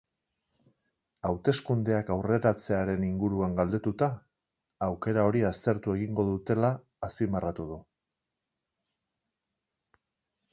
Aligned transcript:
Hauteskundeak 1.29 2.07
aurreratzearen 2.15 3.05
inguruan 3.07 3.53
galdetuta, 3.59 4.07
aukera 4.87 5.27
hori 5.29 5.45
aztertu 5.51 5.95
egingo 5.99 6.25
dutela 6.31 6.73
azpimarratu 7.09 7.67
du. 7.75 7.79